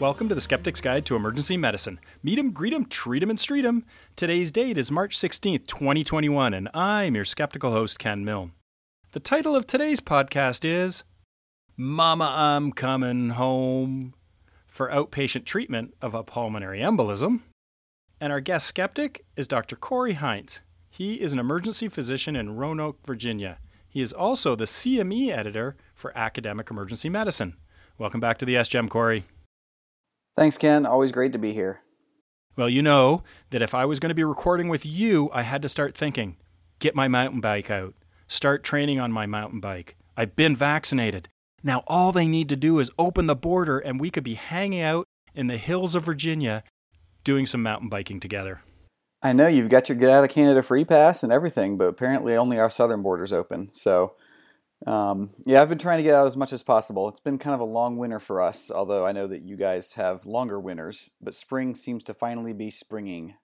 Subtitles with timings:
[0.00, 2.00] Welcome to the Skeptic's Guide to Emergency Medicine.
[2.22, 3.84] Meet 'em, greet 'em, treat 'em, and street 'em.
[4.16, 8.52] Today's date is March 16th, 2021, and I'm your skeptical host, Ken Milne.
[9.12, 11.04] The title of today's podcast is
[11.76, 14.14] Mama, I'm Coming Home
[14.66, 17.40] for outpatient treatment of a pulmonary embolism.
[18.22, 19.76] And our guest skeptic is Dr.
[19.76, 20.62] Corey Heinz.
[20.88, 23.58] He is an emergency physician in Roanoke, Virginia.
[23.86, 27.58] He is also the CME editor for Academic Emergency Medicine.
[27.98, 29.26] Welcome back to the SGEM, Corey.
[30.36, 30.86] Thanks, Ken.
[30.86, 31.80] Always great to be here.
[32.56, 35.62] Well, you know that if I was going to be recording with you, I had
[35.62, 36.36] to start thinking
[36.78, 37.94] get my mountain bike out,
[38.26, 39.96] start training on my mountain bike.
[40.16, 41.28] I've been vaccinated.
[41.62, 44.80] Now, all they need to do is open the border, and we could be hanging
[44.80, 46.64] out in the hills of Virginia
[47.22, 48.62] doing some mountain biking together.
[49.22, 52.34] I know you've got your get out of Canada free pass and everything, but apparently
[52.34, 53.68] only our southern border's open.
[53.72, 54.14] So
[54.86, 57.08] um, yeah, I've been trying to get out as much as possible.
[57.08, 59.92] It's been kind of a long winter for us, although I know that you guys
[59.94, 63.34] have longer winters, but spring seems to finally be springing.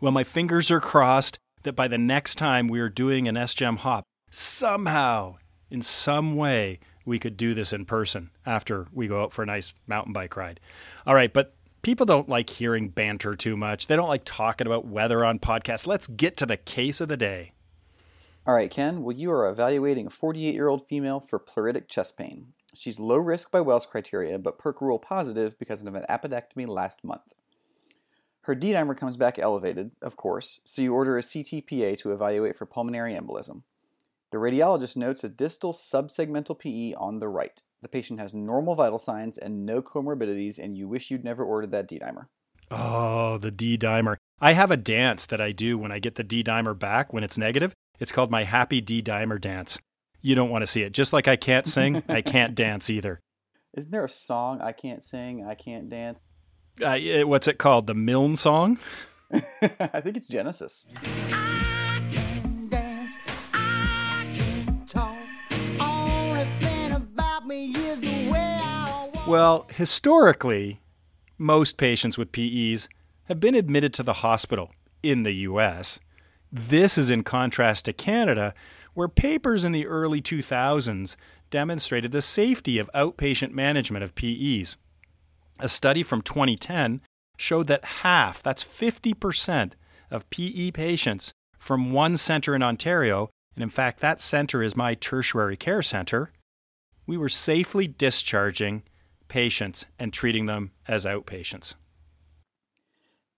[0.00, 3.78] Well, my fingers are crossed that by the next time we are doing an SGEM
[3.78, 5.36] hop, somehow,
[5.70, 9.46] in some way, we could do this in person after we go out for a
[9.46, 10.60] nice mountain bike ride.
[11.06, 13.88] All right, but people don't like hearing banter too much.
[13.88, 15.86] They don't like talking about weather on podcasts.
[15.86, 17.52] Let's get to the case of the day.
[18.46, 19.02] All right, Ken.
[19.02, 22.54] Well, you are evaluating a 48 year old female for pleuritic chest pain.
[22.74, 27.04] She's low risk by Wells criteria, but PERC rule positive because of an appendectomy last
[27.04, 27.34] month.
[28.42, 32.56] Her D dimer comes back elevated, of course, so you order a CTPA to evaluate
[32.56, 33.62] for pulmonary embolism.
[34.30, 37.60] The radiologist notes a distal subsegmental PE on the right.
[37.82, 41.72] The patient has normal vital signs and no comorbidities, and you wish you'd never ordered
[41.72, 42.26] that D dimer.
[42.70, 44.16] Oh, the D dimer.
[44.40, 47.24] I have a dance that I do when I get the D dimer back when
[47.24, 47.74] it's negative.
[48.00, 49.78] It's called my Happy D Dimer Dance.
[50.22, 50.92] You don't want to see it.
[50.92, 53.20] Just like I can't sing, I can't dance either.
[53.76, 56.20] Isn't there a song I can't sing, I can't dance?
[56.82, 57.86] Uh, what's it called?
[57.86, 58.78] The Milne song?
[59.32, 60.86] I think it's Genesis.
[69.26, 70.80] Well, historically,
[71.38, 72.88] most patients with PEs
[73.24, 74.70] have been admitted to the hospital
[75.02, 76.00] in the US.
[76.52, 78.54] This is in contrast to Canada,
[78.94, 81.16] where papers in the early 2000s
[81.50, 84.76] demonstrated the safety of outpatient management of PEs.
[85.58, 87.00] A study from 2010
[87.36, 89.72] showed that half, that's 50%,
[90.10, 94.94] of PE patients from one center in Ontario, and in fact, that center is my
[94.94, 96.32] tertiary care center,
[97.06, 98.82] we were safely discharging
[99.28, 101.74] patients and treating them as outpatients.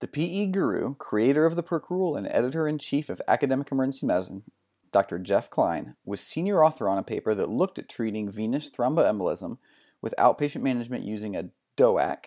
[0.03, 4.05] The PE guru, creator of the PERC rule, and editor in chief of Academic Emergency
[4.05, 4.43] Medicine,
[4.91, 5.17] Dr.
[5.17, 9.59] Jeff Kline, was senior author on a paper that looked at treating venous thromboembolism
[10.01, 12.25] with outpatient management using a DOAC.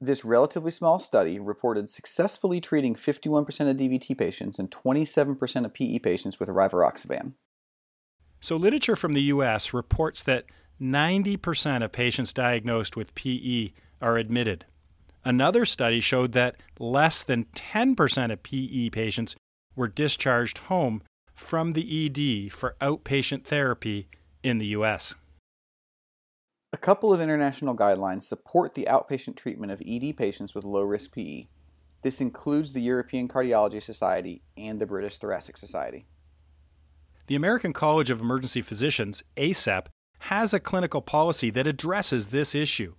[0.00, 5.98] This relatively small study reported successfully treating 51% of DVT patients and 27% of PE
[5.98, 7.32] patients with rivaroxaban.
[8.40, 10.44] So, literature from the US reports that
[10.80, 14.66] 90% of patients diagnosed with PE are admitted.
[15.24, 19.36] Another study showed that less than 10% of PE patients
[19.74, 21.02] were discharged home
[21.34, 24.08] from the ED for outpatient therapy
[24.42, 25.14] in the US.
[26.72, 31.14] A couple of international guidelines support the outpatient treatment of ED patients with low risk
[31.14, 31.46] PE.
[32.02, 36.06] This includes the European Cardiology Society and the British Thoracic Society.
[37.28, 39.86] The American College of Emergency Physicians, ACEP,
[40.18, 42.94] has a clinical policy that addresses this issue.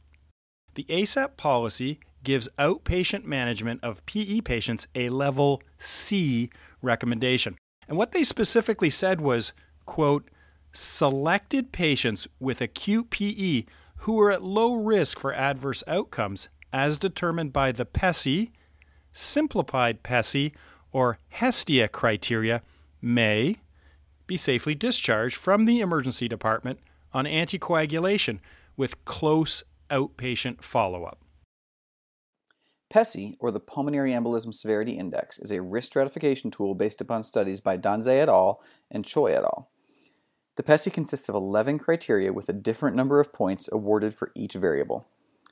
[0.74, 6.50] The ACEP policy gives outpatient management of PE patients a level C
[6.82, 7.58] recommendation.
[7.88, 9.54] And what they specifically said was,
[9.86, 10.30] quote,
[10.74, 13.64] selected patients with acute PE
[14.00, 18.52] who are at low risk for adverse outcomes as determined by the PESI,
[19.14, 20.52] simplified PESI,
[20.92, 22.62] or HESTIA criteria
[23.02, 23.58] may
[24.28, 26.80] be safely discharged from the emergency department
[27.14, 28.40] on anticoagulation
[28.76, 31.20] with close outpatient follow up.
[32.96, 37.60] PESI, or the Pulmonary Embolism Severity Index, is a risk stratification tool based upon studies
[37.60, 38.64] by Donzé et al.
[38.90, 39.70] and Choi et al.
[40.56, 44.54] The PESI consists of 11 criteria with a different number of points awarded for each
[44.54, 45.06] variable.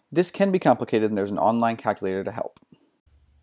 [0.10, 2.62] This can be complicated, and there's an online calculator to help.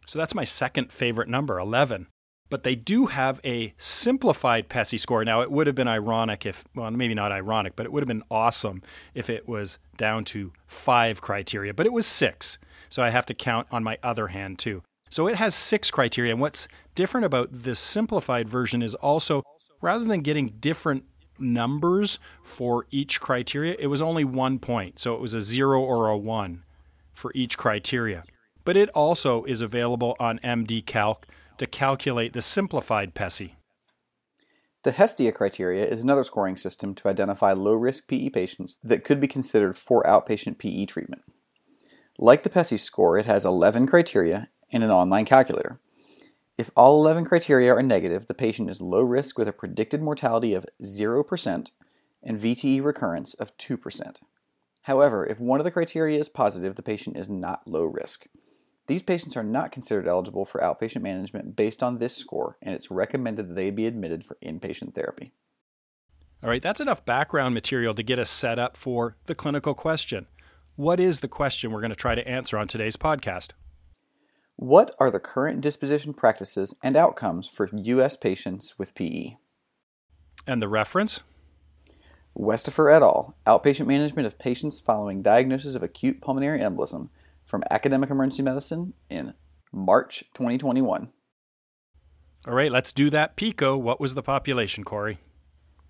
[0.06, 2.06] So that's my second favorite number, 11.
[2.48, 5.26] But they do have a simplified PESI score.
[5.26, 8.08] Now, it would have been ironic if, well, maybe not ironic, but it would have
[8.08, 8.82] been awesome
[9.12, 12.58] if it was down to five criteria, but it was six.
[12.90, 14.82] So I have to count on my other hand too.
[15.08, 16.32] So it has six criteria.
[16.32, 19.42] And what's different about this simplified version is also
[19.80, 21.04] rather than getting different
[21.38, 24.98] numbers for each criteria, it was only one point.
[24.98, 26.64] So it was a zero or a one
[27.12, 28.24] for each criteria,
[28.64, 31.26] but it also is available on MD-Calc
[31.58, 33.52] to calculate the simplified PESI.
[34.82, 39.20] The Hestia criteria is another scoring system to identify low risk PE patients that could
[39.20, 41.22] be considered for outpatient PE treatment.
[42.22, 45.80] Like the PESI score, it has 11 criteria and an online calculator.
[46.58, 50.52] If all 11 criteria are negative, the patient is low risk with a predicted mortality
[50.52, 51.70] of 0%
[52.22, 54.16] and VTE recurrence of 2%.
[54.82, 58.26] However, if one of the criteria is positive, the patient is not low risk.
[58.86, 62.90] These patients are not considered eligible for outpatient management based on this score, and it's
[62.90, 65.32] recommended that they be admitted for inpatient therapy.
[66.42, 70.26] All right, that's enough background material to get us set up for the clinical question.
[70.76, 73.50] What is the question we're going to try to answer on today's podcast?
[74.56, 78.16] What are the current disposition practices and outcomes for U.S.
[78.16, 79.36] patients with PE?
[80.46, 81.20] And the reference?
[82.38, 87.08] Westafer et al., Outpatient Management of Patients Following Diagnosis of Acute Pulmonary Embolism,
[87.44, 89.34] from Academic Emergency Medicine in
[89.72, 91.10] March 2021.
[92.46, 93.36] All right, let's do that.
[93.36, 95.18] PICO, what was the population, Corey?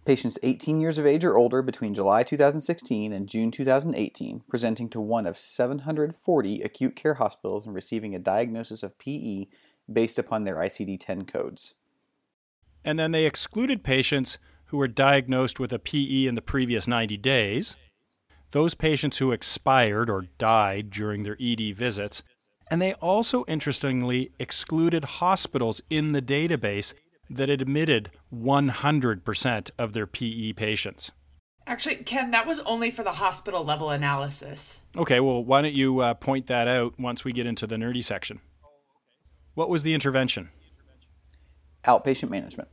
[0.04, 5.00] Patients 18 years of age or older between July 2016 and June 2018 presenting to
[5.00, 9.46] one of 740 acute care hospitals and receiving a diagnosis of PE
[9.92, 11.74] based upon their ICD 10 codes.
[12.84, 17.16] And then they excluded patients who were diagnosed with a PE in the previous 90
[17.18, 17.76] days
[18.52, 22.22] those patients who expired or died during their ED visits,
[22.70, 26.94] and they also interestingly excluded hospitals in the database
[27.30, 31.12] that admitted 100% of their PE patients.
[31.66, 34.80] Actually, Ken, that was only for the hospital level analysis.
[34.96, 38.02] Okay, well, why don't you uh, point that out once we get into the nerdy
[38.02, 38.40] section?
[39.54, 40.50] What was the intervention?
[41.84, 42.68] Outpatient management.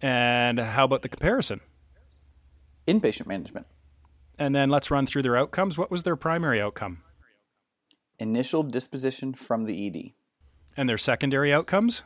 [0.00, 1.60] And how about the comparison?
[2.88, 3.66] Inpatient management.
[4.38, 5.78] And then let's run through their outcomes.
[5.78, 7.02] What was their primary outcome?
[8.18, 10.12] Initial disposition from the ED.
[10.76, 12.02] And their secondary outcomes?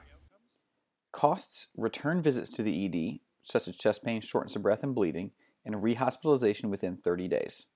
[1.12, 5.32] Costs, return visits to the ED, such as chest pain, shortness of breath, and bleeding,
[5.64, 7.66] and rehospitalization within 30 days.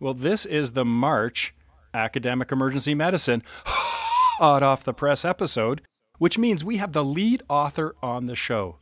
[0.00, 1.54] Well, this is the March
[1.94, 5.82] Academic Emergency Medicine hot off the press episode,
[6.18, 8.78] which means we have the lead author on the show,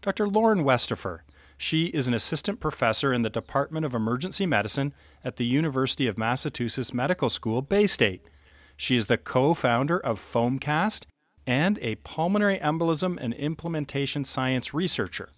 [0.00, 0.28] Dr.
[0.28, 1.20] Lauren Westafer.
[1.56, 4.92] She is an assistant professor in the Department of Emergency Medicine
[5.24, 8.22] at the University of Massachusetts Medical School, Baystate.
[8.76, 11.04] She is the co founder of Foamcast
[11.46, 15.30] and a pulmonary embolism and implementation science researcher.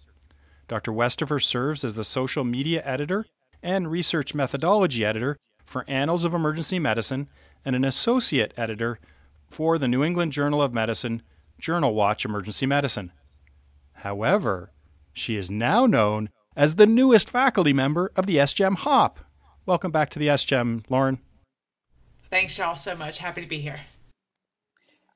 [0.67, 0.91] Dr.
[0.91, 3.25] Westafer serves as the social media editor
[3.61, 7.27] and research methodology editor for Annals of Emergency Medicine
[7.63, 8.99] and an associate editor
[9.49, 11.21] for the New England Journal of Medicine
[11.59, 13.11] Journal Watch Emergency Medicine.
[13.93, 14.71] However,
[15.13, 19.19] she is now known as the newest faculty member of the SGEM HOP.
[19.65, 21.19] Welcome back to the SGEM, Lauren.
[22.21, 23.19] Thanks, y'all, so much.
[23.19, 23.81] Happy to be here.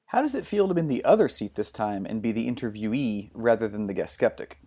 [0.09, 2.49] How does it feel to be in the other seat this time and be the
[2.49, 4.57] interviewee rather than the guest skeptic?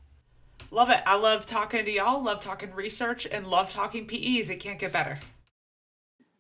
[0.71, 1.03] Love it.
[1.05, 4.49] I love talking to y'all, love talking research, and love talking PEs.
[4.49, 5.19] It can't get better.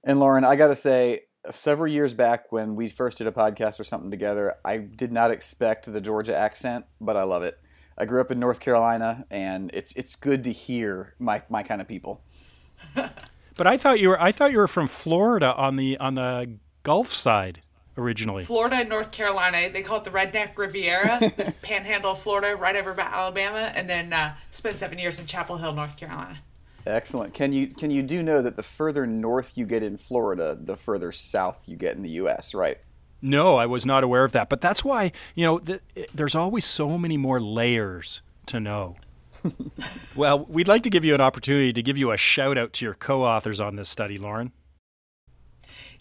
[0.04, 3.81] And Lauren, I got to say, several years back when we first did a podcast
[3.81, 7.59] or something together, I did not expect the Georgia accent, but I love it.
[7.99, 11.80] I grew up in North Carolina, and it's it's good to hear my my kind
[11.80, 12.23] of people.
[12.94, 16.59] but I thought you were I thought you were from Florida on the on the
[16.85, 17.62] Gulf side
[17.96, 18.44] originally.
[18.44, 22.76] Florida and North Carolina, they call it the Redneck Riviera, the Panhandle of Florida, right
[22.76, 26.38] over by Alabama, and then uh, spent seven years in Chapel Hill, North Carolina.
[26.87, 27.32] Excellent.
[27.32, 30.76] Can you can you do know that the further north you get in Florida, the
[30.76, 32.54] further south you get in the U.S.
[32.54, 32.78] Right?
[33.20, 34.49] No, I was not aware of that.
[34.49, 35.80] But that's why, you know, th-
[36.12, 38.96] there's always so many more layers to know.
[40.16, 42.84] well, we'd like to give you an opportunity to give you a shout out to
[42.84, 44.52] your co authors on this study, Lauren.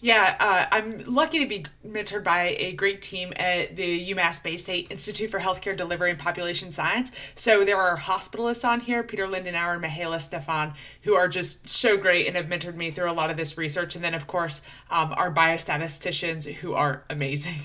[0.02, 4.90] Yeah, uh, I'm lucky to be mentored by a great team at the UMass Baystate
[4.90, 7.12] Institute for Healthcare Delivery and Population Science.
[7.36, 11.96] So there are hospitalists on here, Peter Lindenauer and Mihaela Stefan, who are just so
[11.96, 13.94] great and have mentored me through a lot of this research.
[13.94, 17.58] And then, of course, um, our biostatisticians who are amazing.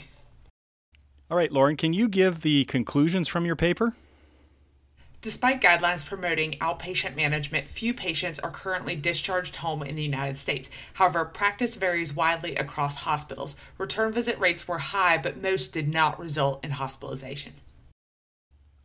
[1.32, 3.94] All right, Lauren, can you give the conclusions from your paper?
[5.28, 10.70] Despite guidelines promoting outpatient management, few patients are currently discharged home in the United States.
[10.94, 13.58] However, practice varies widely across hospitals.
[13.78, 17.56] Return visit rates were high, but most did not result in hospitalization.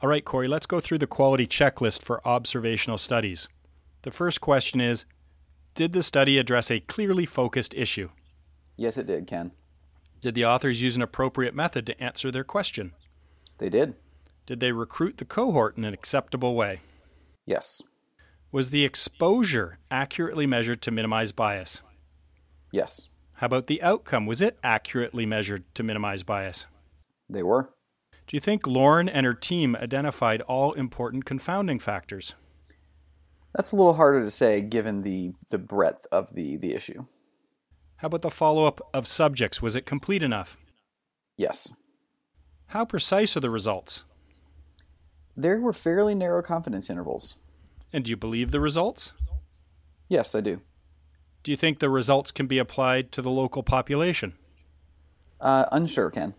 [0.01, 3.47] All right, Corey, let's go through the quality checklist for observational studies.
[4.03, 5.05] The first question is
[5.77, 8.09] Did the study address a clearly focused issue?
[8.77, 9.53] Yes, it did, Ken.
[10.21, 12.95] Did the authors use an appropriate method to answer their question?
[13.59, 13.95] They did.
[14.53, 16.81] Did they recruit the cohort in an acceptable way?
[17.47, 17.81] Yes.
[18.51, 21.81] Was the exposure accurately measured to minimize bias?
[22.71, 24.27] Yes, How about the outcome?
[24.27, 26.67] Was it accurately measured to minimize bias?
[27.31, 27.71] they were.
[28.27, 32.35] Do you think Lauren and her team identified all important confounding factors?
[33.55, 37.07] That's a little harder to say given the, the breadth of the, the issue.
[37.97, 39.63] How about the follow up of subjects?
[39.63, 40.59] Was it complete enough?
[41.39, 41.73] Yes.
[42.67, 44.05] How precise are the results?
[45.37, 47.37] There were fairly narrow confidence intervals.
[47.93, 49.13] And do you believe the results?
[50.09, 50.61] Yes, I do.
[51.43, 54.35] Do you think the results can be applied to the local population?
[55.41, 56.35] Uh, unsure, Ken.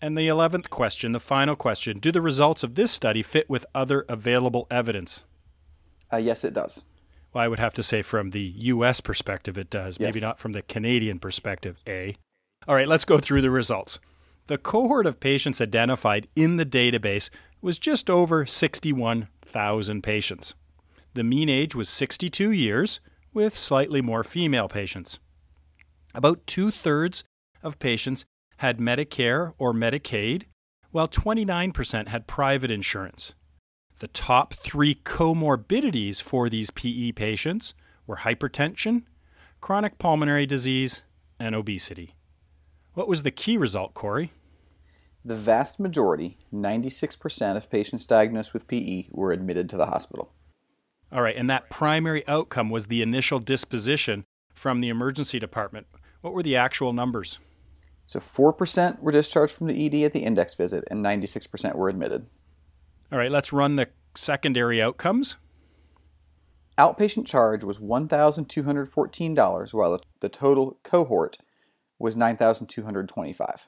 [0.00, 3.64] And the 11th question, the final question Do the results of this study fit with
[3.74, 5.22] other available evidence?
[6.12, 6.84] Uh, yes, it does.
[7.32, 9.00] Well, I would have to say from the U.S.
[9.00, 9.98] perspective, it does.
[9.98, 12.16] Maybe not from the Canadian perspective, A.
[12.68, 13.98] All right, let's go through the results.
[14.48, 17.30] The cohort of patients identified in the database
[17.62, 20.54] was just over 61,000 patients.
[21.14, 23.00] The mean age was 62 years,
[23.32, 25.18] with slightly more female patients.
[26.14, 27.24] About two thirds
[27.62, 28.26] of patients
[28.58, 30.44] had Medicare or Medicaid,
[30.90, 33.34] while 29% had private insurance.
[34.00, 37.72] The top three comorbidities for these PE patients
[38.06, 39.04] were hypertension,
[39.60, 41.02] chronic pulmonary disease,
[41.38, 42.14] and obesity.
[42.94, 44.32] What was the key result, Corey?
[45.24, 50.32] The vast majority, 96% of patients diagnosed with PE, were admitted to the hospital.
[51.12, 54.24] All right, and that primary outcome was the initial disposition
[54.54, 55.86] from the emergency department.
[56.22, 57.38] What were the actual numbers?
[58.04, 62.26] So 4% were discharged from the ED at the index visit, and 96% were admitted.
[63.12, 65.36] All right, let's run the secondary outcomes.
[66.78, 71.38] Outpatient charge was $1,214, while the- total cohort
[71.98, 73.66] was $9,225.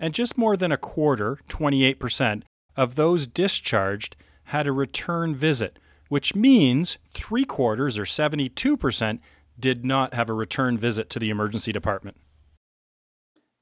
[0.00, 2.42] And just more than a quarter, 28%,
[2.74, 5.78] of those discharged had a return visit,
[6.08, 9.20] which means three quarters or 72%
[9.58, 12.16] did not have a return visit to the emergency department.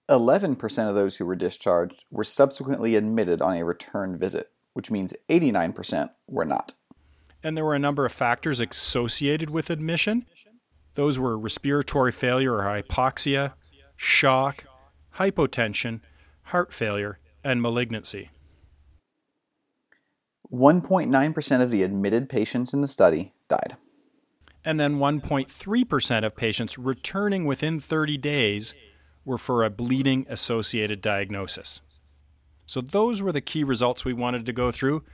[0.08, 5.12] 11% of those who were discharged were subsequently admitted on a return visit, which means
[5.28, 6.72] 89% were not.
[7.42, 10.24] And there were a number of factors associated with admission.
[10.94, 13.54] Those were respiratory failure or hypoxia,
[13.96, 14.64] shock,
[15.16, 16.00] hypotension,
[16.48, 18.30] heart failure, and malignancy.
[20.52, 23.76] 1.9% of the admitted patients in the study died.
[24.64, 28.74] And then 1.3% of patients returning within 30 days
[29.24, 31.80] were for a bleeding associated diagnosis.
[32.66, 35.04] So those were the key results we wanted to go through.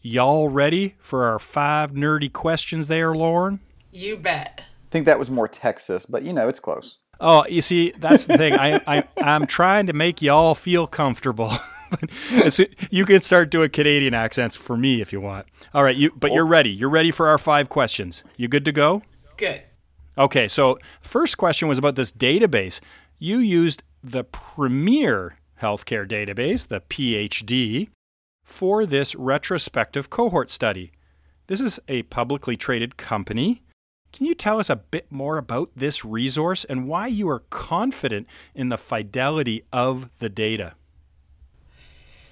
[0.00, 3.60] Y'all ready for our five nerdy questions there, Lauren?
[3.90, 4.60] You bet.
[4.60, 6.98] I think that was more Texas, but you know, it's close.
[7.20, 8.54] Oh, you see, that's the thing.
[8.54, 11.52] I, I, I'm trying to make y'all feel comfortable.
[12.90, 15.46] You can start doing Canadian accents for me if you want.
[15.72, 16.70] All right, you, but you're ready.
[16.70, 18.24] You're ready for our five questions.
[18.36, 19.02] You good to go?
[19.36, 19.62] Good.
[20.16, 22.80] Okay, so first question was about this database.
[23.18, 27.88] You used the Premier Healthcare Database, the PHD,
[28.44, 30.92] for this retrospective cohort study.
[31.46, 33.62] This is a publicly traded company.
[34.14, 38.28] Can you tell us a bit more about this resource and why you are confident
[38.54, 40.74] in the fidelity of the data?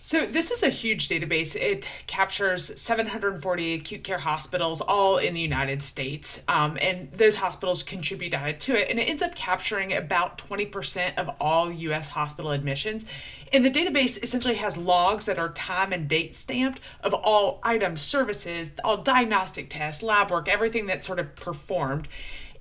[0.05, 1.55] So this is a huge database.
[1.55, 7.85] It captures 740 acute care hospitals, all in the United States, um, and those hospitals
[7.85, 8.91] contribute data to it.
[8.91, 12.09] And it ends up capturing about 20% of all U.S.
[12.09, 13.07] hospital admissions.
[13.53, 18.03] And the database essentially has logs that are time and date stamped of all items,
[18.03, 22.09] services, all diagnostic tests, lab work, everything that's sort of performed.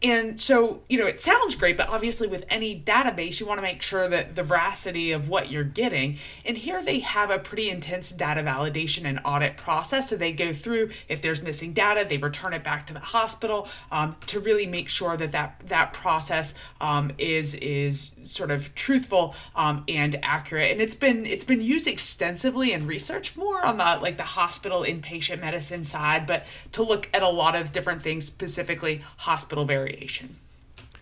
[0.03, 3.61] And so, you know, it sounds great, but obviously, with any database, you want to
[3.61, 6.17] make sure that the veracity of what you're getting.
[6.43, 10.09] And here they have a pretty intense data validation and audit process.
[10.09, 13.67] So they go through if there's missing data, they return it back to the hospital
[13.91, 19.35] um, to really make sure that that that process um, is is sort of truthful
[19.55, 20.71] um, and accurate.
[20.71, 24.81] And it's been it's been used extensively in research, more on the like the hospital
[24.81, 30.35] inpatient medicine side, but to look at a lot of different things, specifically hospital variation.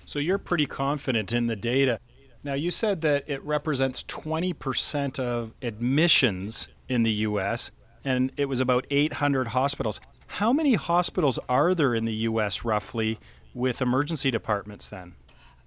[0.06, 2.00] So you're pretty confident in the data.
[2.44, 7.72] Now, you said that it represents 20% of admissions in the U.S.,
[8.06, 10.00] and it was about 800 hospitals.
[10.26, 13.20] How many hospitals are there in the U.S., roughly,
[13.54, 15.16] with emergency departments then?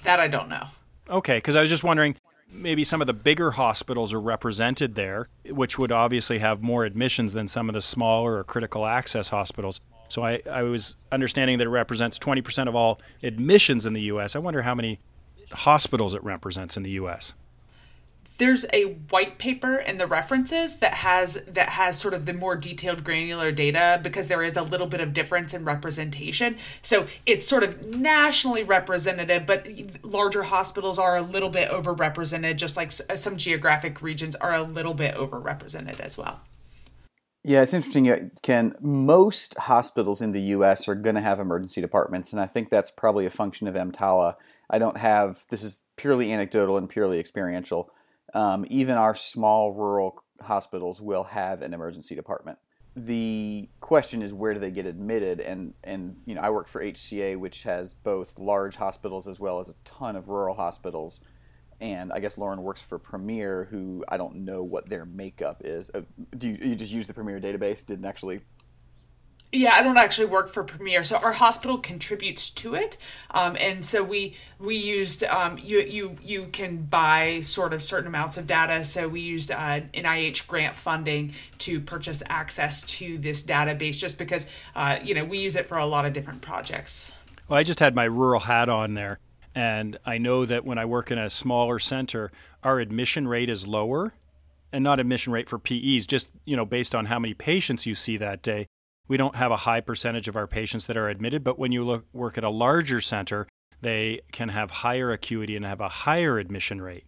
[0.05, 0.67] That I don't know.
[1.11, 2.17] Okay, because I was just wondering
[2.51, 7.33] maybe some of the bigger hospitals are represented there, which would obviously have more admissions
[7.33, 9.81] than some of the smaller or critical access hospitals.
[10.09, 14.37] So I, I was understanding that it represents 20% of all admissions in the U.S.
[14.37, 15.01] I wonder how many
[15.53, 17.33] hospitals it represents in the U.S.
[18.43, 22.57] there's a white paper in the references that has that has sort of the more
[22.57, 26.57] detailed granular data because there is a little bit of difference in representation.
[26.83, 29.69] So it's sort of nationally representative, but
[30.03, 34.65] larger hospitals are a little bit overrepresented, just like uh, some geographic regions are a
[34.65, 36.41] little bit overrepresented as well.
[37.45, 38.75] Yeah, it's interesting, uh, Ken.
[38.81, 40.89] Most hospitals in the U.S.
[40.89, 44.35] are going to have emergency departments, and I think that's probably a function of EMTALA.
[44.69, 47.89] I don't have this is purely anecdotal and purely experiential.
[48.35, 52.59] Um, even our small rural hospitals will have an emergency department.
[52.95, 55.41] The question is where do they get admitted?
[55.41, 59.61] And and you know I work for HCA, which has both large hospitals as well
[59.61, 61.21] as a ton of rural hospitals
[61.83, 65.91] and I guess Lauren works for Premier, who I don't know what their makeup is.
[65.93, 66.03] Uh,
[66.39, 67.85] do you, you, just use the Premier database?
[67.85, 68.41] Didn't actually.
[69.55, 72.97] Yeah, I don't actually work for Premier, so our hospital contributes to it,
[73.33, 78.07] um, and so we we used um, you you you can buy sort of certain
[78.07, 78.83] amounts of data.
[78.87, 84.47] So we used uh, NIH grant funding to purchase access to this database, just because
[84.75, 87.13] uh, you know we use it for a lot of different projects.
[87.47, 89.19] Well, I just had my rural hat on there.
[89.55, 92.33] And I know that when I work in a smaller center,
[92.63, 94.15] our admission rate is lower
[94.73, 97.95] and not admission rate for PEs, just, you know, based on how many patients you
[97.95, 98.67] see that day.
[99.09, 101.85] We don't have a high percentage of our patients that are admitted, but when you
[101.85, 103.47] look, work at a larger center,
[103.81, 107.05] they can have higher acuity and have a higher admission rate.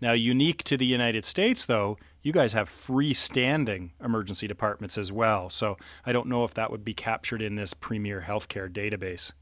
[0.00, 5.50] Now, unique to the United States, though, you guys have freestanding emergency departments as well.
[5.50, 9.32] So I don't know if that would be captured in this Premier Healthcare database.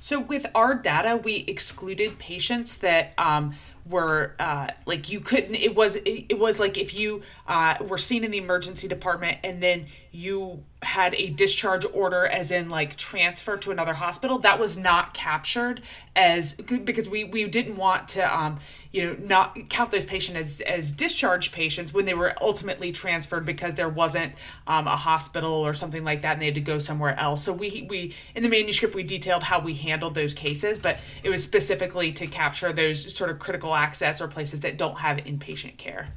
[0.00, 3.54] So with our data, we excluded patients that um,
[3.86, 5.54] were uh, like you couldn't.
[5.54, 9.38] It was it, it was like if you uh, were seen in the emergency department
[9.44, 14.58] and then you had a discharge order as in like transfer to another hospital that
[14.58, 15.80] was not captured
[16.14, 18.58] as because we we didn't want to um
[18.92, 23.44] you know not count those patients as as discharged patients when they were ultimately transferred
[23.44, 24.32] because there wasn't
[24.66, 27.42] um, a hospital or something like that and they had to go somewhere else.
[27.42, 31.30] So we we in the manuscript we detailed how we handled those cases but it
[31.30, 35.76] was specifically to capture those sort of critical access or places that don't have inpatient
[35.76, 36.12] care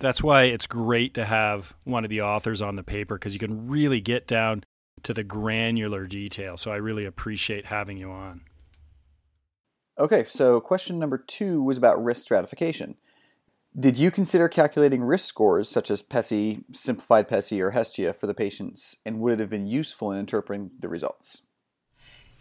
[0.00, 3.38] that's why it's great to have one of the authors on the paper because you
[3.38, 4.64] can really get down
[5.02, 6.56] to the granular detail.
[6.56, 8.42] So I really appreciate having you on.
[9.98, 12.96] Okay, so question number two was about risk stratification.
[13.78, 18.34] Did you consider calculating risk scores such as PESI, simplified PESI, or Hestia for the
[18.34, 21.42] patients, and would it have been useful in interpreting the results?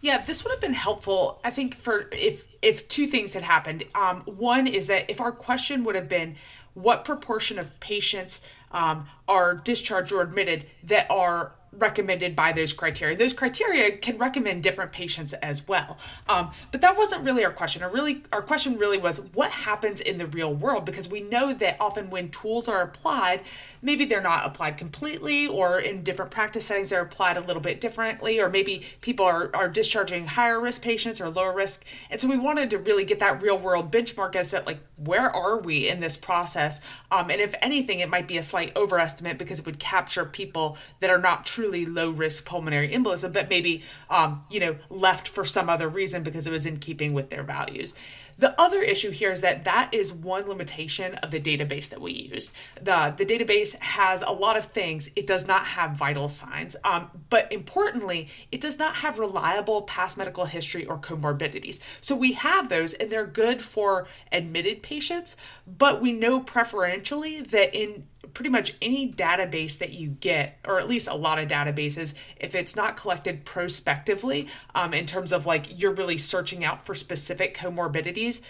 [0.01, 1.41] Yeah, this would have been helpful.
[1.43, 3.83] I think for if if two things had happened.
[3.93, 6.37] Um, one is that if our question would have been,
[6.73, 13.15] what proportion of patients um, are discharged or admitted that are recommended by those criteria.
[13.15, 15.97] Those criteria can recommend different patients as well.
[16.27, 17.83] Um, but that wasn't really our question.
[17.83, 21.53] Our really our question really was what happens in the real world because we know
[21.53, 23.43] that often when tools are applied,
[23.81, 27.79] maybe they're not applied completely or in different practice settings they're applied a little bit
[27.79, 31.85] differently or maybe people are, are discharging higher risk patients or lower risk.
[32.09, 35.33] And so we wanted to really get that real world benchmark as to like where
[35.33, 36.81] are we in this process?
[37.11, 40.77] Um, and if anything, it might be a slight overestimate because it would capture people
[40.99, 45.45] that are not truly low risk pulmonary embolism, but maybe, um, you know, left for
[45.45, 47.95] some other reason because it was in keeping with their values.
[48.37, 52.13] The other issue here is that that is one limitation of the database that we
[52.13, 52.53] used.
[52.81, 55.09] The, the database has a lot of things.
[55.17, 56.77] It does not have vital signs.
[56.85, 61.81] Um, but importantly, it does not have reliable past medical history or comorbidities.
[61.99, 65.35] So we have those and they're good for admitted patients,
[65.67, 70.87] but we know preferentially that in pretty much any database that you get, or at
[70.87, 75.79] least a lot of databases, if it's not collected prospectively, um, in terms of like
[75.79, 78.41] you're really searching out for specific comorbidities,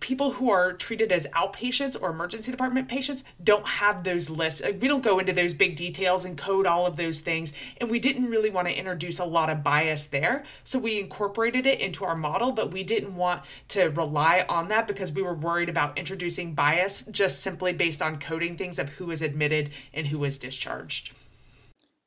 [0.00, 4.62] people who are treated as outpatients or emergency department patients don't have those lists.
[4.80, 7.52] We don't go into those big details and code all of those things.
[7.80, 10.44] And we didn't really want to introduce a lot of bias there.
[10.62, 14.86] So we incorporated it into our model, but we didn't want to rely on that
[14.86, 19.06] because we were worried about introducing bias just simply based on coding things of who
[19.06, 21.12] was admitted and who was discharged.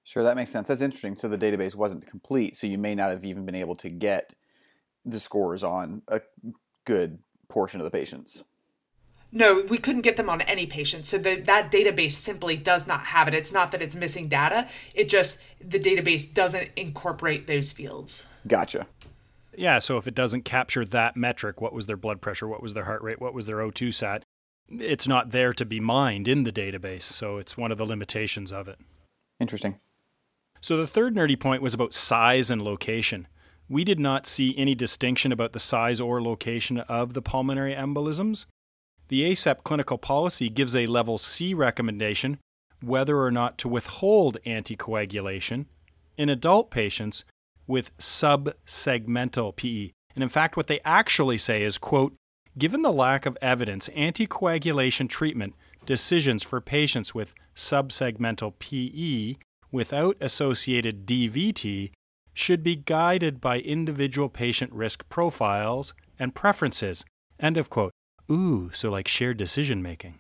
[0.03, 0.69] Sure, that makes sense.
[0.69, 1.15] That's interesting.
[1.15, 4.33] So the database wasn't complete, so you may not have even been able to get
[5.03, 6.21] the scores on a
[6.85, 8.43] good portion of the patients.
[9.31, 11.05] No, we couldn't get them on any patient.
[11.05, 13.33] So the, that database simply does not have it.
[13.33, 14.67] It's not that it's missing data.
[14.93, 18.23] It just, the database doesn't incorporate those fields.
[18.47, 18.87] Gotcha.
[19.55, 19.79] Yeah.
[19.79, 22.47] So if it doesn't capture that metric, what was their blood pressure?
[22.47, 23.19] What was their heart rate?
[23.19, 24.23] What was their O2 sat?
[24.69, 27.03] It's not there to be mined in the database.
[27.03, 28.79] So it's one of the limitations of it.
[29.39, 29.79] Interesting.
[30.61, 33.27] So the third nerdy point was about size and location
[33.69, 38.45] we did not see any distinction about the size or location of the pulmonary embolisms.
[39.09, 42.39] The ACEP clinical policy gives a level C recommendation
[42.81, 45.65] whether or not to withhold anticoagulation
[46.17, 47.23] in adult patients
[47.65, 49.91] with subsegmental PE.
[50.15, 52.15] And in fact, what they actually say is, quote,
[52.57, 55.53] given the lack of evidence, anticoagulation treatment
[55.85, 59.35] decisions for patients with subsegmental PE
[59.71, 61.91] without associated DVT
[62.37, 67.03] should be guided by individual patient risk profiles and preferences.
[67.39, 67.91] End of quote.
[68.29, 70.15] Ooh, so like shared decision making.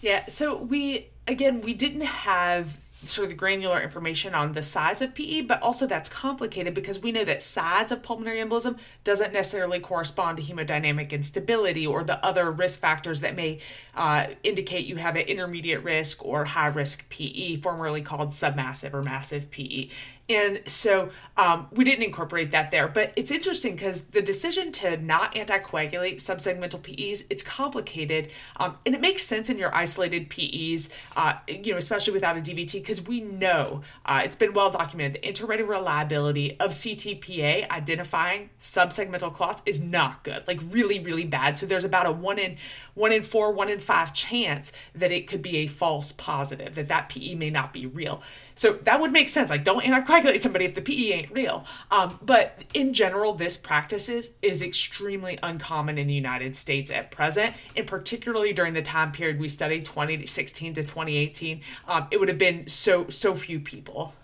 [0.00, 5.02] Yeah, so we, again, we didn't have sort of the granular information on the size
[5.02, 9.32] of PE, but also that's complicated because we know that size of pulmonary embolism doesn't
[9.32, 13.58] necessarily correspond to hemodynamic instability or the other risk factors that may
[13.94, 19.02] uh, indicate you have an intermediate risk or high risk PE, formerly called submassive or
[19.02, 19.88] massive PE.
[20.28, 24.96] And so um, we didn't incorporate that there, but it's interesting because the decision to
[24.96, 30.90] not anticoagulate subsegmental PEs it's complicated, um, and it makes sense in your isolated PEs,
[31.16, 35.14] uh, you know, especially without a DVT, because we know uh, it's been well documented
[35.14, 41.56] the inter-rater reliability of CTPA identifying subsegmental clots is not good, like really, really bad.
[41.56, 42.56] So there's about a one in
[42.94, 46.88] one in four, one in five chance that it could be a false positive, that
[46.88, 48.22] that PE may not be real.
[48.54, 49.50] So that would make sense.
[49.50, 51.64] Like, don't anticoagulate somebody if the PE ain't real.
[51.90, 57.10] Um, but in general, this practice is, is extremely uncommon in the United States at
[57.10, 61.60] present, and particularly during the time period we studied, 2016 to 2018.
[61.88, 64.14] Um, it would have been so so few people.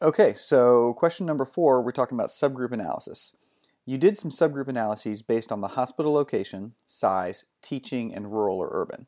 [0.00, 3.36] Okay, so question number four, we're talking about subgroup analysis.
[3.84, 8.68] You did some subgroup analyses based on the hospital location, size, teaching, and rural or
[8.70, 9.06] urban.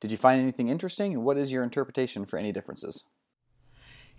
[0.00, 3.04] Did you find anything interesting, and what is your interpretation for any differences?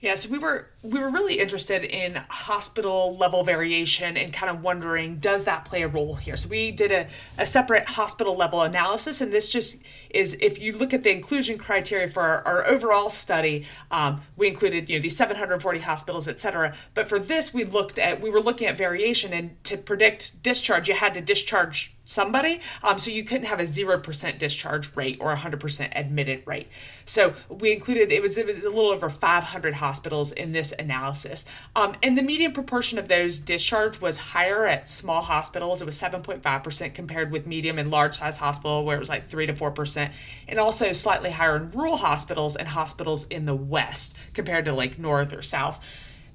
[0.03, 4.61] Yeah, so we were we were really interested in hospital level variation and kind of
[4.61, 6.35] wondering does that play a role here.
[6.35, 9.77] So we did a, a separate hospital level analysis, and this just
[10.09, 14.49] is if you look at the inclusion criteria for our, our overall study, um, we
[14.49, 16.75] included you know these 740 hospitals, et cetera.
[16.93, 20.89] But for this, we looked at we were looking at variation, and to predict discharge,
[20.89, 22.59] you had to discharge somebody.
[22.83, 26.67] Um, so you couldn't have a 0% discharge rate or 100% admitted rate.
[27.05, 31.45] So we included, it was, it was a little over 500 hospitals in this analysis.
[31.75, 35.81] Um, and the median proportion of those discharged was higher at small hospitals.
[35.81, 39.47] It was 7.5% compared with medium and large size hospital where it was like 3
[39.47, 40.11] to 4%.
[40.47, 44.99] And also slightly higher in rural hospitals and hospitals in the West compared to like
[44.99, 45.83] North or South.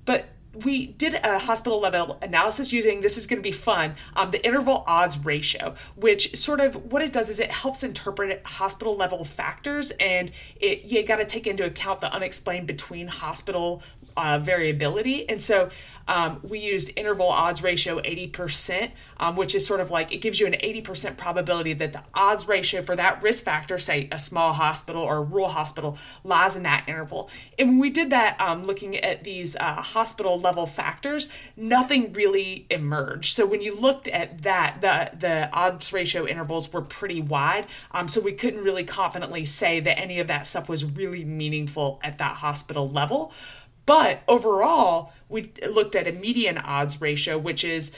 [0.04, 4.30] But we did a hospital level analysis using this is going to be fun um,
[4.30, 8.96] the interval odds ratio which sort of what it does is it helps interpret hospital
[8.96, 10.30] level factors and
[10.60, 13.82] it you got to take into account the unexplained between hospital
[14.18, 15.70] uh, variability and so
[16.08, 20.40] um, we used interval odds ratio 80%, um, which is sort of like it gives
[20.40, 24.54] you an 80% probability that the odds ratio for that risk factor, say a small
[24.54, 27.30] hospital or a rural hospital, lies in that interval.
[27.58, 32.66] And when we did that, um, looking at these uh, hospital level factors, nothing really
[32.70, 33.36] emerged.
[33.36, 37.66] So when you looked at that, the, the odds ratio intervals were pretty wide.
[37.92, 42.00] Um, so we couldn't really confidently say that any of that stuff was really meaningful
[42.02, 43.32] at that hospital level.
[43.88, 47.90] But overall, we looked at a median odds ratio, which is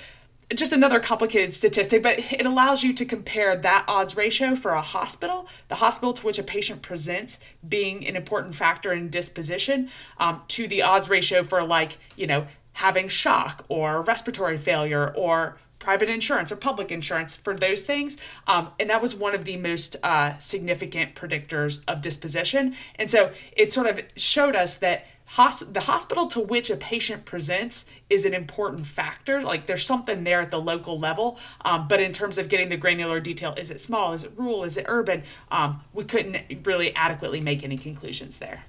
[0.55, 4.83] just another complicated statistic, but it allows you to compare that odds ratio for a
[4.83, 10.43] hospital, the hospital to which a patient presents being an important factor in disposition, um,
[10.47, 16.09] to the odds ratio for, like, you know, having shock or respiratory failure or private
[16.09, 18.17] insurance or public insurance for those things.
[18.47, 22.77] Um, and that was one of the most uh, significant predictors of disposition.
[22.95, 27.85] And so it sort of showed us that the hospital to which a patient presents
[28.09, 29.43] is an important factor.
[29.43, 31.39] Like there's something there at the local level.
[31.65, 34.13] Um, but in terms of getting the granular detail, is it small?
[34.13, 34.65] Is it rural?
[34.65, 35.23] Is it urban?
[35.51, 38.65] Um, we couldn't really adequately make any conclusions there.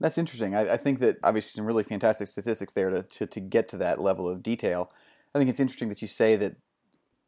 [0.00, 0.56] That's interesting.
[0.56, 3.76] I, I, think that obviously some really fantastic statistics there to, to, to get to
[3.76, 4.90] that level of detail.
[5.32, 6.56] I think it's interesting that you say that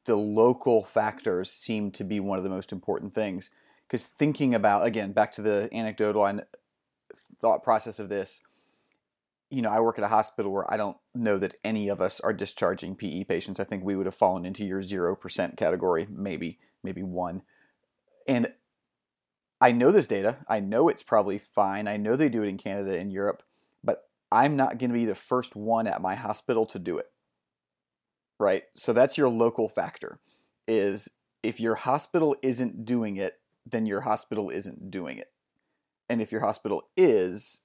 [0.07, 3.51] the local factors seem to be one of the most important things.
[3.87, 6.27] Because thinking about, again, back to the anecdotal
[7.45, 8.41] thought process of this,
[9.51, 12.19] you know, I work at a hospital where I don't know that any of us
[12.21, 13.61] are discharging PE patients.
[13.61, 17.43] I think we would have fallen into your 0% category, maybe, maybe one.
[18.27, 18.51] And
[19.61, 20.39] I know this data.
[20.49, 21.87] I know it's probably fine.
[21.87, 23.43] I know they do it in Canada and Europe,
[23.85, 27.11] but I'm not going to be the first one at my hospital to do it.
[28.41, 28.63] Right?
[28.75, 30.19] So that's your local factor
[30.67, 31.11] is
[31.43, 35.31] if your hospital isn't doing it, then your hospital isn't doing it
[36.09, 37.63] and if your hospital is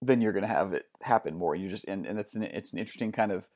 [0.00, 2.72] then you're going to have it happen more you just and, and it's an it's
[2.72, 3.48] an interesting kind of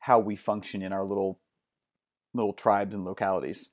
[0.00, 1.40] how we function in our little
[2.34, 3.70] little tribes and localities.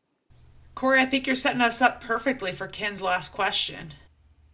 [0.76, 3.93] Corey, I think you're setting us up perfectly for Ken's last question.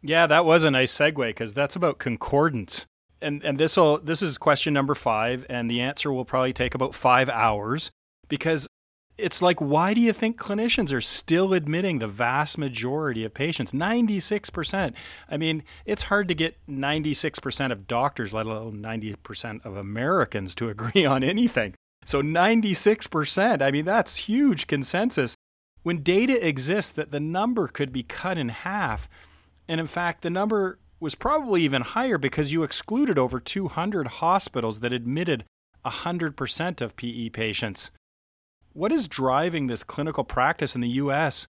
[0.02, 2.88] Yeah, that was a nice segue because that's about concordance.
[3.22, 6.74] And and this will this is question number 5 and the answer will probably take
[6.74, 7.92] about 5 hours
[8.28, 8.68] because
[9.18, 13.72] it's like why do you think clinicians are still admitting the vast majority of patients?
[13.74, 14.94] 96%
[15.30, 20.70] i mean it's hard to get 96% of doctors let alone 90% of americans to
[20.70, 21.74] agree on anything.
[22.06, 25.36] So 96% i mean that's huge consensus.
[25.84, 29.10] When data exists that the number could be cut in half
[29.68, 34.80] and in fact the number was probably even higher because you excluded over 200 hospitals
[34.80, 35.46] that admitted
[35.86, 37.92] 100% of PE patients
[38.78, 41.48] what is driving this clinical practice in the US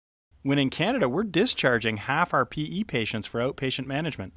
[0.41, 4.33] when in Canada we're discharging half our PE patients for outpatient management?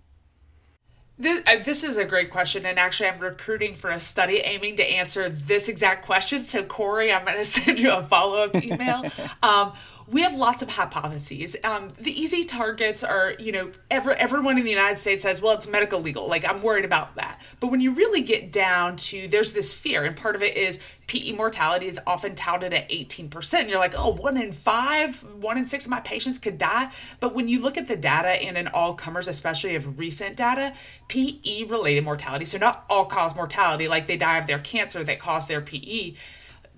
[1.17, 4.76] This, uh, this, is a great question, and actually, I'm recruiting for a study aiming
[4.78, 6.43] to answer this exact question.
[6.43, 9.04] So, Corey, I'm going to send you a follow up email.
[9.43, 9.74] um,
[10.08, 11.56] we have lots of hypotheses.
[11.63, 15.54] Um, the easy targets are, you know, every, everyone in the United States says, well,
[15.54, 16.28] it's medical legal.
[16.28, 17.39] Like, I'm worried about that.
[17.60, 20.80] But when you really get down to, there's this fear, and part of it is
[21.08, 23.54] PE mortality is often touted at 18%.
[23.54, 26.92] And you're like, oh, one in five, one in six of my patients could die.
[27.20, 30.74] But when you look at the data and in all comers, especially of recent data,
[31.08, 35.20] PE related mortality, so not all cause mortality, like they die of their cancer that
[35.20, 36.13] caused their PE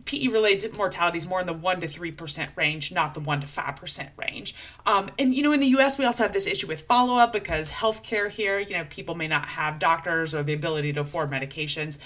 [0.05, 3.47] PE related mortality is more in the 1 to 3% range, not the 1 to
[3.47, 4.55] 5% range.
[4.85, 7.33] Um, and, you know, in the US, we also have this issue with follow up
[7.33, 11.31] because healthcare here, you know, people may not have doctors or the ability to afford
[11.31, 11.97] medications.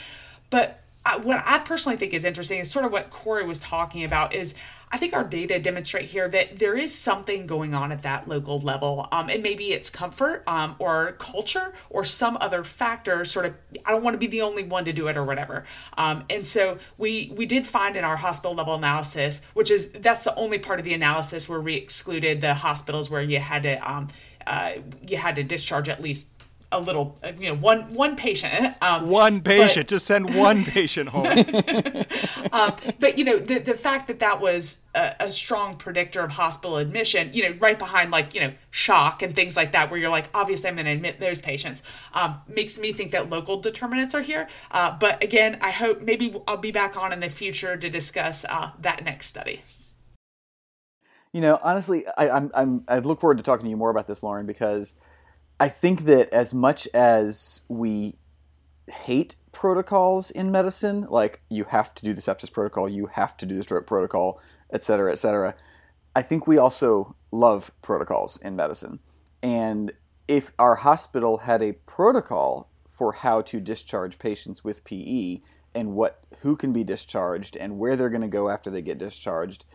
[0.50, 0.82] But
[1.24, 4.54] what I personally think is interesting is sort of what Corey was talking about is
[4.92, 8.60] I think our data demonstrate here that there is something going on at that local
[8.60, 9.08] level.
[9.12, 13.54] Um, and maybe it's comfort um, or culture or some other factor, sort of,
[13.86, 15.64] I don't want to be the only one to do it or whatever.
[15.96, 20.24] Um, and so we, we did find in our hospital level analysis, which is, that's
[20.24, 23.76] the only part of the analysis where we excluded the hospitals where you had to,
[23.90, 24.08] um,
[24.48, 24.72] uh,
[25.08, 26.28] you had to discharge at least
[26.72, 28.76] a little, you know, one one patient.
[28.82, 29.88] Um, one patient.
[29.88, 31.26] But, just send one patient home.
[32.52, 36.32] um, but you know, the the fact that that was a, a, strong predictor of
[36.32, 40.00] hospital admission, you know, right behind like you know shock and things like that, where
[40.00, 41.82] you're like, obviously, I'm going to admit those patients,
[42.14, 44.48] um, makes me think that local determinants are here.
[44.70, 48.46] Uh, but again, I hope maybe I'll be back on in the future to discuss
[48.46, 49.62] uh, that next study.
[51.34, 54.08] You know, honestly, I, I'm, I'm I look forward to talking to you more about
[54.08, 54.96] this, Lauren, because
[55.60, 58.16] I think that as much as we
[58.88, 63.46] hate protocols in medicine, like you have to do the sepsis protocol, you have to
[63.46, 64.42] do the stroke protocol,
[64.72, 65.56] et cetera, et cetera,
[66.16, 69.00] I think we also love protocols in medicine.
[69.44, 69.92] And
[70.28, 75.42] if our hospital had a protocol for how to discharge patients with PE
[75.76, 78.98] and what who can be discharged and where they're going to go after they get
[78.98, 79.66] discharged,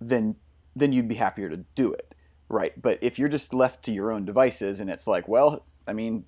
[0.00, 0.36] then
[0.74, 2.14] then you'd be happier to do it.
[2.48, 2.80] Right.
[2.80, 6.24] But if you're just left to your own devices and it's like, well, I mean,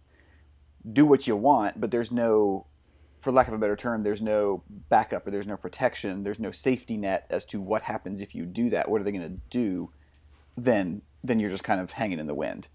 [0.92, 2.66] do what you want, but there's no,
[3.18, 6.50] for lack of a better term, there's no backup or there's no protection, there's no
[6.50, 8.88] safety net as to what happens if you do that.
[8.90, 9.90] What are they going to do?
[10.56, 12.68] Then, then you're just kind of hanging in the wind.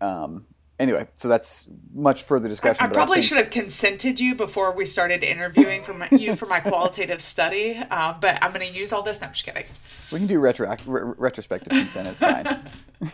[0.00, 0.46] Um,
[0.82, 2.84] anyway, so that's much further discussion.
[2.84, 3.24] I, I probably I think...
[3.26, 7.80] should have consented you before we started interviewing for my, you for my qualitative study,
[7.90, 9.20] uh, but I'm going to use all this.
[9.20, 9.64] No, I'm just kidding.
[10.10, 12.08] We can do retroact- re- retrospective consent.
[12.08, 12.60] It's fine.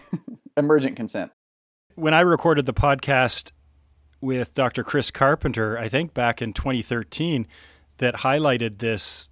[0.57, 1.31] Emergent consent.
[1.95, 3.53] When I recorded the podcast
[4.21, 4.83] with Dr.
[4.83, 7.47] Chris Carpenter, I think back in 2013,
[7.99, 9.29] that highlighted this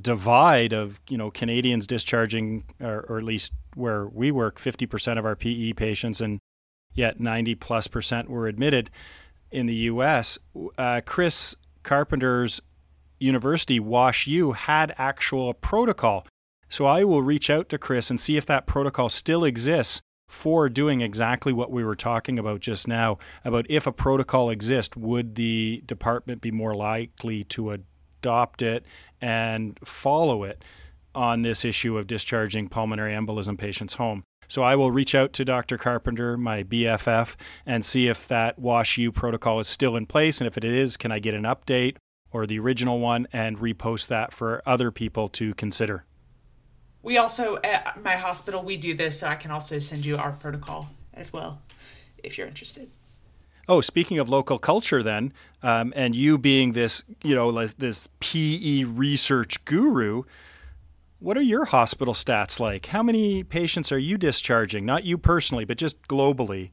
[0.00, 5.24] divide of you know Canadians discharging, or, or at least where we work, 50% of
[5.24, 6.40] our PE patients and
[7.00, 8.90] yet 90 plus percent were admitted
[9.50, 10.38] in the U.S.
[10.76, 12.60] Uh, Chris Carpenter's
[13.18, 16.26] university, Wash U, had actual protocol.
[16.68, 20.68] So I will reach out to Chris and see if that protocol still exists for
[20.68, 25.34] doing exactly what we were talking about just now about if a protocol exists, would
[25.34, 28.84] the department be more likely to adopt it
[29.20, 30.62] and follow it
[31.14, 34.22] on this issue of discharging pulmonary embolism patients home?
[34.50, 35.78] So I will reach out to Dr.
[35.78, 40.40] Carpenter, my BFF, and see if that Wash U protocol is still in place.
[40.40, 41.98] And if it is, can I get an update
[42.32, 46.04] or the original one and repost that for other people to consider?
[47.00, 50.32] We also, at my hospital, we do this, so I can also send you our
[50.32, 51.62] protocol as well
[52.18, 52.90] if you're interested.
[53.68, 55.32] Oh, speaking of local culture, then,
[55.62, 60.24] um, and you being this, you know, this PE research guru,
[61.20, 62.86] what are your hospital stats like?
[62.86, 64.86] How many patients are you discharging?
[64.86, 66.70] Not you personally, but just globally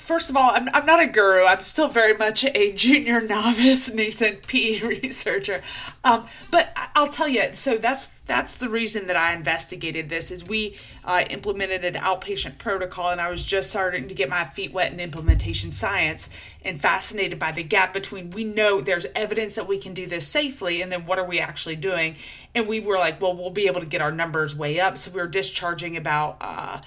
[0.00, 1.44] First of all, I'm, I'm not a guru.
[1.44, 5.62] I'm still very much a junior novice nascent PE researcher.
[6.02, 10.44] Um, but I'll tell you, so that's that's the reason that I investigated this is
[10.44, 14.72] we uh, implemented an outpatient protocol and I was just starting to get my feet
[14.72, 16.30] wet in implementation science
[16.64, 20.28] and fascinated by the gap between we know there's evidence that we can do this
[20.28, 22.14] safely and then what are we actually doing?
[22.54, 24.96] And we were like, well, we'll be able to get our numbers way up.
[24.96, 26.80] So we were discharging about uh,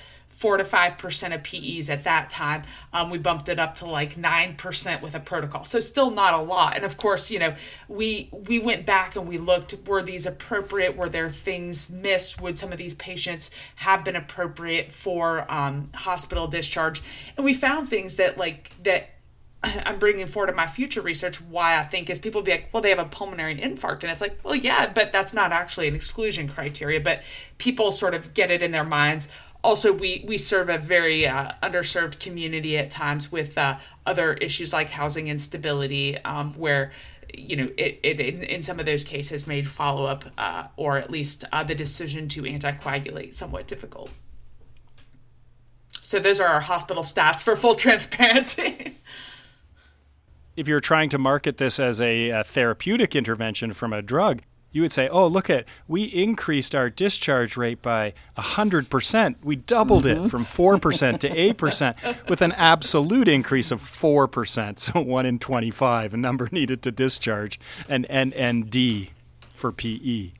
[0.44, 2.64] four to five percent of PEs at that time.
[2.92, 6.34] Um, we bumped it up to like nine percent with a protocol, so still not
[6.34, 6.76] a lot.
[6.76, 7.56] And of course, you know,
[7.88, 10.98] we we went back and we looked: were these appropriate?
[10.98, 12.42] Were there things missed?
[12.42, 17.02] Would some of these patients have been appropriate for um, hospital discharge?
[17.38, 19.12] And we found things that like that
[19.64, 22.84] I'm bringing forward in my future research why I think is people be like, well,
[22.84, 24.02] they have a pulmonary infarct.
[24.02, 27.00] And it's like, well, yeah, but that's not actually an exclusion criteria.
[27.00, 27.24] But
[27.58, 29.30] people sort of get it in their minds
[29.64, 34.74] also we we serve a very uh, underserved community at times with uh, other issues
[34.74, 36.92] like housing instability um, where
[37.34, 41.10] you know it, it in, in some of those cases made follow-up uh, or at
[41.10, 44.12] least uh, the decision to anticoagulate somewhat difficult.
[46.02, 48.98] So those are our hospital stats for full transparency.
[50.56, 54.82] If you're trying to market this as a, a therapeutic intervention from a drug you
[54.82, 59.38] would say, "Oh, look at we increased our discharge rate by hundred percent.
[59.44, 60.26] We doubled mm-hmm.
[60.26, 61.96] it from four percent to eight percent,
[62.28, 64.80] with an absolute increase of four percent.
[64.80, 69.12] So one in twenty-five, a number needed to discharge, and and and D
[69.56, 70.32] for PE.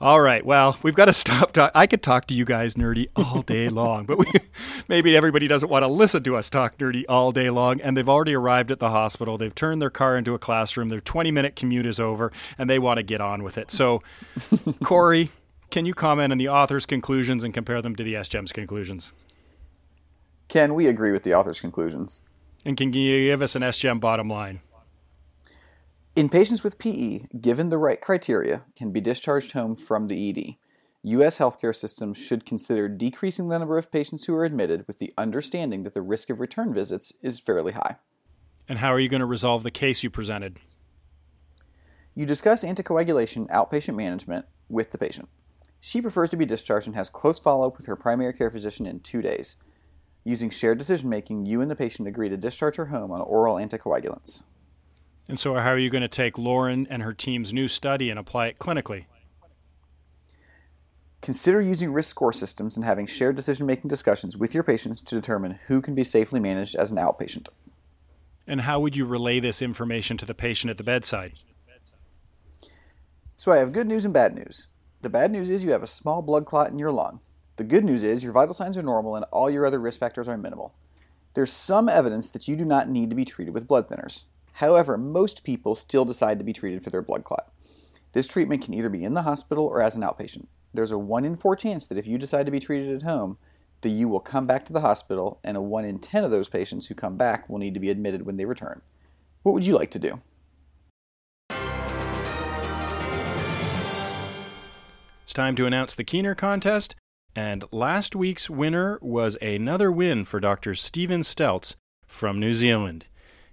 [0.00, 0.46] All right.
[0.46, 1.52] Well, we've got to stop.
[1.52, 4.26] Talk- I could talk to you guys nerdy all day long, but we,
[4.88, 7.80] maybe everybody doesn't want to listen to us talk nerdy all day long.
[7.80, 9.36] And they've already arrived at the hospital.
[9.38, 10.88] They've turned their car into a classroom.
[10.88, 13.70] Their 20 minute commute is over, and they want to get on with it.
[13.70, 14.02] So,
[14.84, 15.30] Corey,
[15.70, 19.10] can you comment on the author's conclusions and compare them to the SGEM's conclusions?
[20.48, 22.20] Can we agree with the author's conclusions?
[22.64, 24.60] And can you give us an SGEM bottom line?
[26.18, 30.56] In patients with PE, given the right criteria, can be discharged home from the ED.
[31.04, 31.38] U.S.
[31.38, 35.84] healthcare systems should consider decreasing the number of patients who are admitted with the understanding
[35.84, 37.98] that the risk of return visits is fairly high.
[38.68, 40.58] And how are you going to resolve the case you presented?
[42.16, 45.28] You discuss anticoagulation outpatient management with the patient.
[45.78, 48.86] She prefers to be discharged and has close follow up with her primary care physician
[48.86, 49.54] in two days.
[50.24, 53.54] Using shared decision making, you and the patient agree to discharge her home on oral
[53.54, 54.42] anticoagulants.
[55.28, 58.18] And so, how are you going to take Lauren and her team's new study and
[58.18, 59.04] apply it clinically?
[61.20, 65.14] Consider using risk score systems and having shared decision making discussions with your patients to
[65.14, 67.48] determine who can be safely managed as an outpatient.
[68.46, 71.34] And how would you relay this information to the patient at the bedside?
[73.36, 74.68] So, I have good news and bad news.
[75.02, 77.20] The bad news is you have a small blood clot in your lung.
[77.56, 80.26] The good news is your vital signs are normal and all your other risk factors
[80.26, 80.74] are minimal.
[81.34, 84.22] There's some evidence that you do not need to be treated with blood thinners.
[84.58, 87.52] However, most people still decide to be treated for their blood clot.
[88.12, 90.48] This treatment can either be in the hospital or as an outpatient.
[90.74, 93.38] There's a 1 in 4 chance that if you decide to be treated at home,
[93.82, 96.48] that you will come back to the hospital, and a 1 in 10 of those
[96.48, 98.80] patients who come back will need to be admitted when they return.
[99.44, 100.20] What would you like to do?
[105.22, 106.96] It's time to announce the Keener contest,
[107.36, 110.74] and last week's winner was another win for Dr.
[110.74, 111.76] Stephen Steltz
[112.08, 113.06] from New Zealand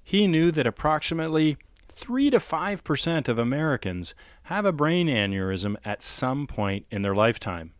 [0.05, 1.57] he knew that approximately
[1.89, 4.13] 3 to 5% of Americans
[4.43, 7.73] have a brain aneurysm at some point in their lifetime.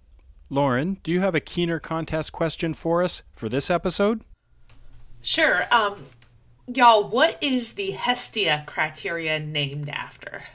[0.50, 4.22] Lauren, do you have a Keener contest question for us for this episode?
[5.22, 5.68] Sure.
[5.72, 5.98] Um,
[6.68, 10.46] y'all, what is the Hestia criteria named after?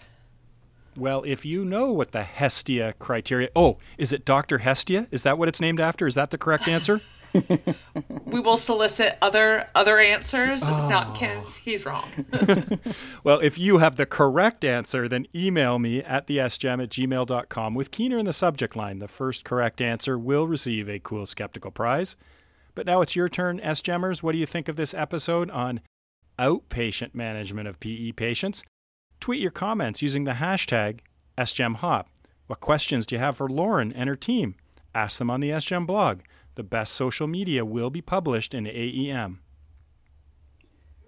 [0.97, 4.59] Well, if you know what the Hestia criteria, oh, is it Dr.
[4.59, 5.07] Hestia?
[5.13, 6.09] Is that what it's named after?
[6.09, 7.01] Is that the correct answer?
[7.33, 10.63] we will solicit other other answers.
[10.65, 10.89] Oh.
[10.89, 11.15] Not ah.
[11.15, 11.43] Ken.
[11.63, 12.09] He's wrong.
[13.25, 17.91] well, if you have the correct answer, then email me at thesgem at gmail.com with
[17.91, 18.99] Keener in the subject line.
[18.99, 22.17] The first correct answer will receive a cool skeptical prize.
[22.75, 24.23] But now it's your turn, SGEMers.
[24.23, 25.81] What do you think of this episode on
[26.39, 28.63] outpatient management of PE patients?
[29.21, 31.01] Tweet your comments using the hashtag
[31.37, 32.07] SGEMHop.
[32.47, 34.55] What questions do you have for Lauren and her team?
[34.95, 36.21] Ask them on the SGEM blog.
[36.55, 39.39] The best social media will be published in AEM.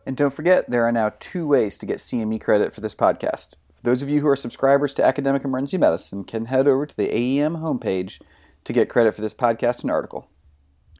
[0.06, 3.56] And don't forget, there are now two ways to get CME credit for this podcast.
[3.74, 6.96] For those of you who are subscribers to Academic Emergency Medicine, can head over to
[6.96, 8.20] the AEM homepage
[8.64, 10.28] to get credit for this podcast and article.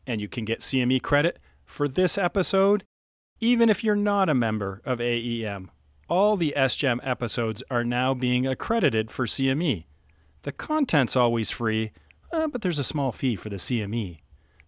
[0.06, 2.84] And you can get CME credit for this episode,
[3.40, 5.68] even if you're not a member of AEM.
[6.08, 9.84] All the SGEM episodes are now being accredited for CME.
[10.42, 11.92] The content's always free,
[12.32, 14.21] uh, but there's a small fee for the CME.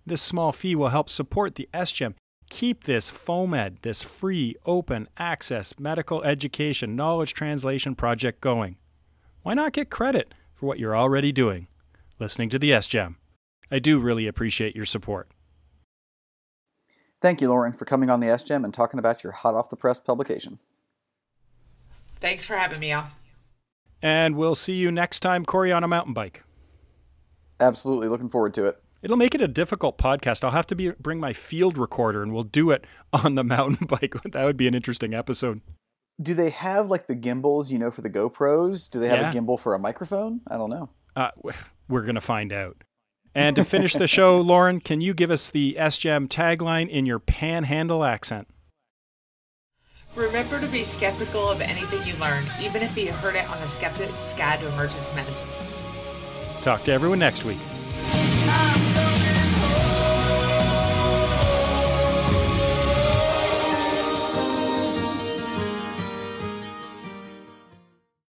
[0.06, 2.14] This small fee will help support the SGEM
[2.50, 8.76] Keep this FOAMED, this free, open access medical education knowledge translation project going.
[9.42, 11.68] Why not get credit for what you're already doing?
[12.18, 13.16] Listening to the SGEM.
[13.70, 15.28] I do really appreciate your support.
[17.20, 19.76] Thank you, Lauren, for coming on the SGEM and talking about your hot off the
[19.76, 20.58] press publication.
[22.20, 23.06] Thanks for having me on.
[24.02, 26.42] And we'll see you next time, Corey, on a mountain bike.
[27.58, 28.08] Absolutely.
[28.08, 28.83] Looking forward to it.
[29.04, 30.42] It'll make it a difficult podcast.
[30.44, 33.86] I'll have to be, bring my field recorder and we'll do it on the mountain
[33.88, 34.14] bike.
[34.32, 35.60] that would be an interesting episode.
[36.22, 38.90] Do they have like the gimbals, you know, for the GoPros?
[38.90, 39.30] Do they have Yeah.
[39.30, 40.40] a gimbal for a microphone?
[40.48, 40.88] I don't know.
[41.14, 41.30] Uh,
[41.88, 42.82] we're going to find out.
[43.34, 47.18] And to finish the show, Lauren, can you give us the SGEM tagline in your
[47.18, 48.46] panhandle accent?
[50.14, 53.68] Remember to be skeptical of anything you learn, even if you heard it on the
[53.68, 55.48] Skeptic's Guide to Emergency Medicine.
[56.62, 57.58] Talk to everyone next week.
[58.66, 59.13] I'm